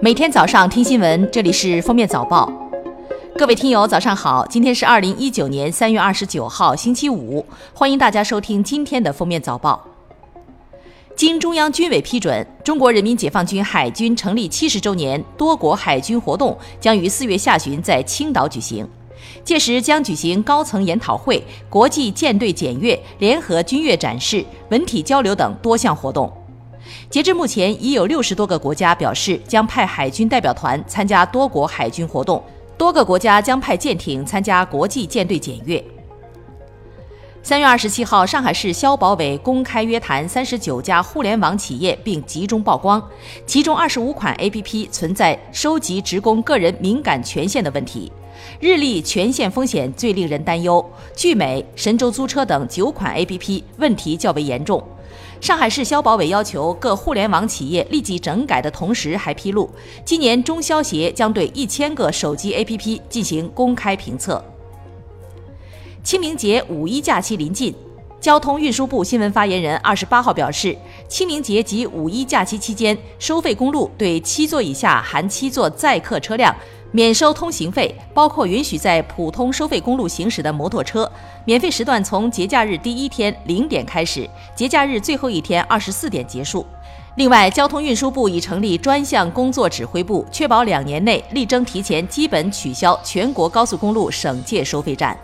[0.00, 2.48] 每天早上听新闻，这里是《封面早报》。
[3.36, 4.46] 各位听友，早上好！
[4.46, 7.44] 今天是二零一九年三月二十九号，星期五。
[7.74, 9.84] 欢迎大家收听今天的《封面早报》。
[11.16, 18.88] 经中央军委批准，中国人民解放军海军成立七十周年多国海军活动将于四月下旬在青岛举行。
[19.42, 26.32] 届时将举行高层研讨会、国际舰队检阅、联合军乐展示、文体交流等多项活动。
[27.10, 32.42] 截至目前，已有六十多个国家表示将派海军代表团参加多国海军活动，
[32.76, 35.82] 多个国家将派舰艇参加国际舰队检阅。
[37.40, 43.02] 三月二十七号，上海市消保委公开约谈三十九家互联网企业，并集中曝光，
[43.46, 48.12] 其中二十五款 APP 存在收集职工个人敏感权限的问题，
[48.60, 50.84] 日历权限风险最令人担忧，
[51.16, 54.82] 聚美、神州租车等九款 APP 问题较为严重。
[55.40, 59.70] 上海市消保委要求各互联网企业立即整改的同时，还披露，
[60.04, 64.44] 今年中消协将对一千个手机 APP 进行公开评测。
[66.02, 67.72] 清明节、五一假期临近，
[68.20, 70.76] 交通运输部新闻发言人二十八号表示，
[71.06, 76.54] 清明节及五一假期期间，收费公路对七座以下含七座载客车辆。
[76.90, 81.10] 免收通行费，包括允许在普通收费公路行驶的摩托车。
[81.44, 86.64] 免费时段从节假日第一天零点开始，节假日最后一天二十四点结束。
[87.16, 95.18] 另外，交通运输部已成立专项工作指挥部，确保两年内力争提前基本取消全国高速公路省界收费站。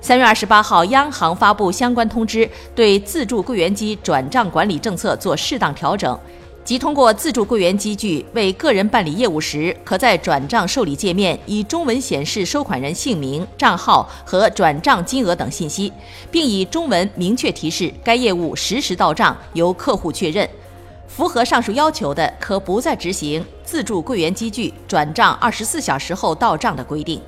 [0.00, 6.16] 三月二十八号，央行发布相关通知，对自助柜员机转账管理政策做适当调整。
[6.62, 15.92] 即通过自助柜员机具为个人办理业务时，可在转账受理界面以中文显示收款人姓名、账号和转账金额等信息，
[16.30, 20.48] 并以中文明确提示该业务实时到账，由客户确认。
[21.08, 27.20] 符合上述要求的，可不再执行自助柜员机具转账二十四小时后到账的规定。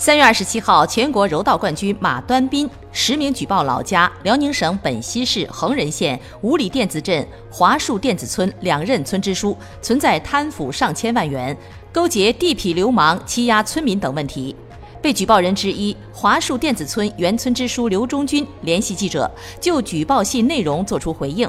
[0.00, 11.54] 三月二十七号，全国柔道冠军马端斌实名举报老家辽宁省本溪市恒仁县五里店子镇华树店子村两任村支书存在贪腐上千万元、
[11.92, 14.56] 勾结地痞流氓欺压村民等问题。
[15.02, 19.30] 被举报人之一华树店子村原村支书刘忠军联系记者，
[19.60, 21.46] 就举报信内容作出回应。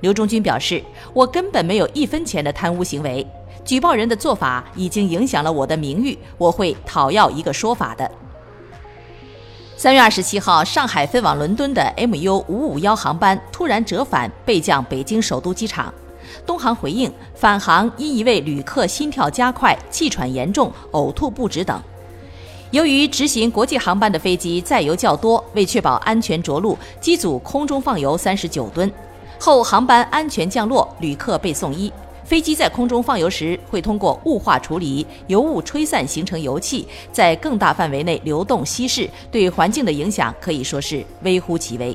[0.00, 0.82] 刘忠军表示
[1.14, 3.24] ：“我根本没有一分钱的贪污行为。”
[3.64, 8.10] 举报人的做法已经影响了我的名誉，我会讨要一个说法的。
[9.76, 15.92] 三月二十七号，上海飞往伦敦的 MU 五五幺航班突然折返，备降北京首都机场。
[16.46, 21.80] 东航回应，返航因一位旅客心跳加快、气喘严重、呕吐不止等。
[22.70, 28.90] 由于执行国际航班的飞机载油较多，为确保安全着陆，机组空中放油三十九吨，
[29.38, 31.92] 后航班安全降落，旅客被送医。
[32.32, 41.94] 飞机在空中放油时，会通过雾化处理，油雾吹散形成油气，在更大范围内流动稀释，对环境的影响可以说是微乎其微。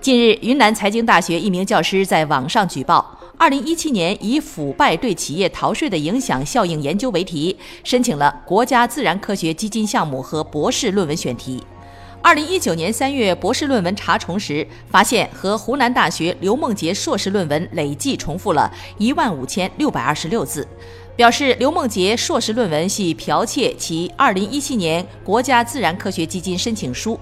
[0.00, 3.04] 近日，云南财经大学一名教师在网上举报，
[3.36, 11.62] 二零一七年以“腐败对企业逃税的影响效应研究”为题，申请了国家自然科学基金项目和博士论文选题。
[12.24, 20.66] 二零一九年三月，博士论文查重时，发现和湖南大学刘梦洁硕士论文累计重复了一万五千六百二十六字，
[21.16, 27.18] 表示刘梦洁硕士论文系剽窃其二零一七年国家自然科学基金申请书。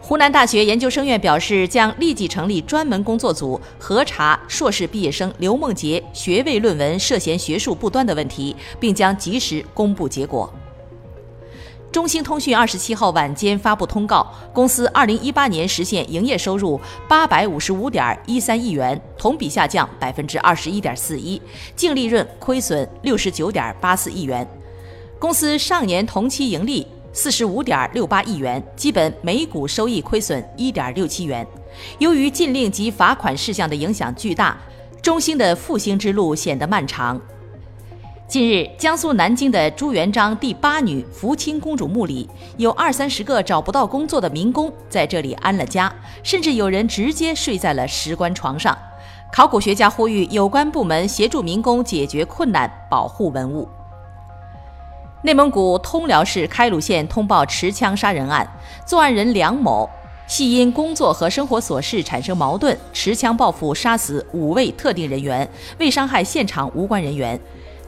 [0.00, 10.52] 湖南大学研究生院表示，将立即成立专门工作组核查硕士毕业生刘梦洁学位论文涉嫌学术不端的问题，并将及时公布结果。
[11.92, 21.40] 中兴通讯二十七号晚间发布通告，公司二零一八年实现营业收入八百五十五点一三亿元，同比下降百分之二十一点四一，
[21.76, 24.46] 净利润亏损六十九点八四亿元。
[25.18, 31.46] 公司上年同期盈利四十五点六八亿元，基本每股收益亏损一点六七元。
[31.98, 34.56] 由于禁令及罚款事项的影响巨大，
[35.02, 37.20] 中兴的复兴之路显得漫长。
[38.32, 42.26] 近日，江苏南京的朱元璋第八女福清公主墓里，
[42.56, 48.74] 有二三十个找不到工作的民工在这里安了家，甚至有人直接睡在了石棺床上。
[49.30, 53.68] 考古学家呼吁有关部门协助民工解决困难，保护文物。
[55.20, 58.50] 内蒙古通辽市开鲁县通报持枪杀人案，
[58.86, 59.86] 作案人梁某
[60.26, 65.46] 系因工作和生活琐事产生矛盾，持枪报复，杀死五位特定人员，
[65.78, 67.38] 未伤害现场无关人员。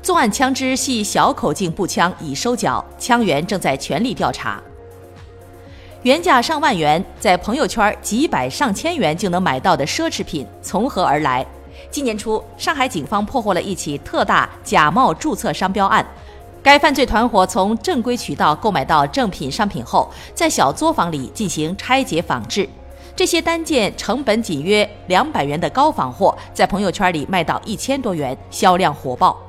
[0.04, 4.62] 作案枪支系小口径步枪，已收缴，枪源正在全力调查。
[6.02, 11.44] 原价上万元，在朋友圈几百上千元就能买到的奢侈品从何而来？
[11.90, 16.06] 今年初，上海警方破获了一起特大假冒注册商标案。
[16.62, 22.68] 该犯罪团伙从正规渠道购买到正品商品后，在小作坊里进行拆解仿制。
[23.16, 29.40] 这些单件成本仅约两百元的高仿货，在朋友圈里卖到一千多元，销量火爆。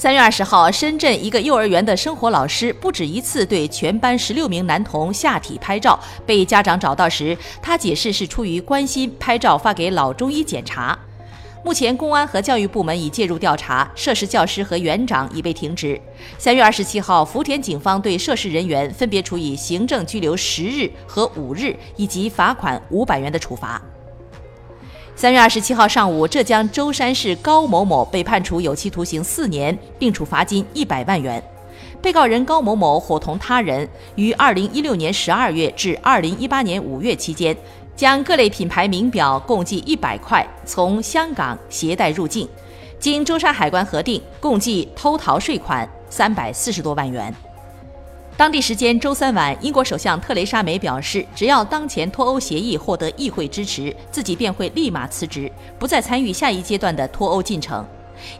[0.00, 10.98] 三月二十号，深圳一个幼儿园的生活老师不止一次对全班十六名男童下体拍照，被家长找到时，他解释是出于关心，拍照发给老中医检查。
[11.62, 16.00] 目前，公安和教育部门已介入调查，涉事教师和园长已被停职。
[16.38, 23.78] 三月二十七号，福田警方对涉事人员分别处以行政拘留十日和五日，以及罚款五百元的处罚。
[25.20, 31.42] 三月二十七号上午，浙江舟山市高某某被判处有期徒刑四年，并处罚金一百万元。
[32.00, 37.54] 被告人高某某伙同他人于二零一六年十二月至二零一八年五月期间。
[37.94, 42.48] 将各类品牌名表共计一百块从香港携带入境，
[42.98, 47.30] 经舟山海关核定，共计偷逃税款三百四十多万元。
[48.40, 57.86] 当地时间周三晚，英国首相特蕾莎梅表示，只要当前脱欧协议获得议会支持，自己便会立马辞职，不再参与下一阶段的脱欧进程。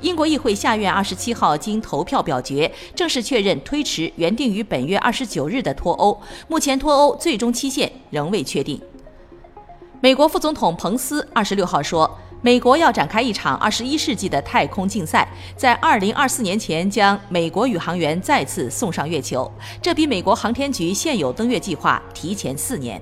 [0.01, 6.19] 英国议会下院二十七号经投票表决，正式确认推迟原定于本月二十九日的脱欧。
[6.49, 8.81] 目前脱欧最终期限仍未确定。
[10.01, 12.11] 美国副总统彭斯二十六号说，
[12.43, 19.51] 美国要展开一场二十一世纪的太空竞赛，在二零二四年前将美国宇航员再次送上月球，
[19.83, 23.01] 这比美国航天局现有登月计划提前四年。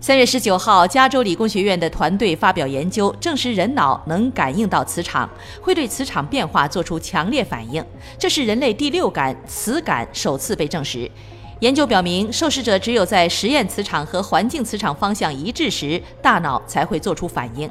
[0.00, 5.28] 三月十九号，加州理工学院的团队发表研究，证实人脑能感应到磁场，
[5.60, 7.84] 会对磁场变化做出强烈反应，
[8.18, 11.10] 这是人类第六感磁感首次被证实。
[11.58, 17.70] 研究表明，受试者只有在实验磁场和环境磁场方向一致时，大脑才会做出反应。